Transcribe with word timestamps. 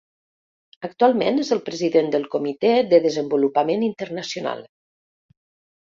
Actualment 0.87 1.37
és 1.41 1.51
el 1.57 1.61
president 1.67 2.09
del 2.17 2.25
Comitè 2.37 2.73
de 2.95 3.03
Desenvolupament 3.07 3.87
Internacional. 3.89 4.65